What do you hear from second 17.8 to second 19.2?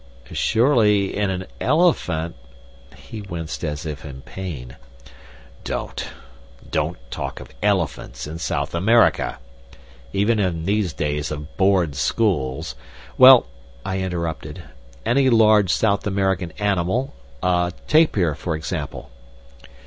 tapir, for example."